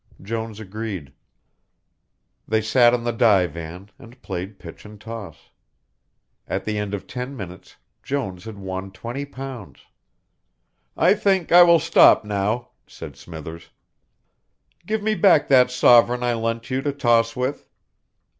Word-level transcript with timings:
Jones 0.19 0.59
agreed. 0.59 1.13
They 2.47 2.59
sat 2.59 2.95
on 2.95 3.03
the 3.03 3.11
divan 3.13 3.91
and 3.99 4.19
played 4.23 4.57
pitch 4.57 4.83
and 4.83 4.99
toss. 4.99 5.51
At 6.47 6.65
the 6.65 6.79
end 6.79 6.95
of 6.95 7.05
ten 7.05 7.37
minutes, 7.37 7.75
Jones 8.01 8.45
had 8.45 8.57
won 8.57 8.89
twenty 8.91 9.25
pounds. 9.25 9.81
"I 10.97 11.13
think 11.13 11.51
I 11.51 11.61
will 11.61 11.77
stop 11.77 12.25
now," 12.25 12.69
said 12.87 13.15
Smithers. 13.15 13.69
"Give 14.87 15.03
me 15.03 15.13
back 15.13 15.47
that 15.49 15.69
sovereign 15.69 16.23
I 16.23 16.33
lent 16.33 16.71
you 16.71 16.81
to 16.81 16.91
toss 16.91 17.35
with." 17.35 17.67